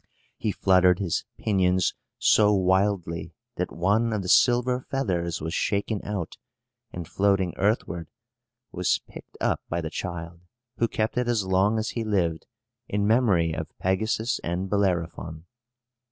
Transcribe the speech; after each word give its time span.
He 0.35 0.51
fluttered 0.51 0.97
his 0.97 1.25
pinions 1.37 1.93
so 2.17 2.51
wildly 2.53 3.35
that 3.57 3.71
one 3.71 4.13
of 4.13 4.23
the 4.23 4.27
silver 4.29 4.79
feathers 4.89 5.41
was 5.41 5.53
shaken 5.53 6.01
out, 6.03 6.37
and 6.91 7.07
floating 7.07 7.53
earthward, 7.55 8.09
was 8.71 8.99
picked 9.07 9.37
up 9.39 9.61
by 9.69 9.79
the 9.79 9.91
child, 9.91 10.39
who 10.77 10.87
kept 10.87 11.19
it 11.19 11.27
as 11.27 11.45
long 11.45 11.77
as 11.77 11.89
he 11.91 12.03
lived, 12.03 12.47
in 12.87 13.05
memory 13.05 13.53
of 13.53 13.77
Pegasus 13.77 14.39
and 14.39 14.71
Bellerophon. 14.71 15.45